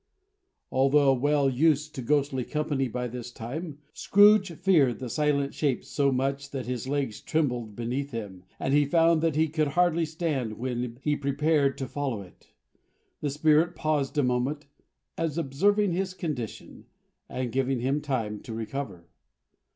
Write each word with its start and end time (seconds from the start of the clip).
Although 0.71 1.13
well 1.13 1.47
used 1.47 1.93
to 1.93 2.01
ghostly 2.01 2.43
company 2.43 2.87
by 2.87 3.07
this 3.07 3.31
time, 3.31 3.77
Scrooge 3.93 4.51
feared 4.53 4.97
the 4.97 5.11
silent 5.11 5.53
shape 5.53 5.85
so 5.85 6.11
much 6.11 6.49
that 6.49 6.65
his 6.65 6.87
legs 6.87 7.21
trembled 7.21 7.75
beneath 7.75 8.09
him, 8.09 8.41
and 8.59 8.73
he 8.73 8.83
found 8.83 9.21
that 9.21 9.35
he 9.35 9.47
could 9.47 9.67
hardly 9.77 10.05
stand 10.07 10.57
when 10.57 10.97
he 11.03 11.15
prepared 11.15 11.77
to 11.77 11.87
follow 11.87 12.23
it. 12.23 12.47
The 13.19 13.29
Spirit 13.29 13.75
paused 13.75 14.17
a 14.17 14.23
moment, 14.23 14.65
as 15.19 15.37
observing 15.37 15.91
his 15.91 16.15
condition, 16.15 16.85
and 17.29 17.51
giving 17.51 17.79
him 17.81 18.01
time 18.01 18.39
to 18.39 18.55
recover. 18.55 19.05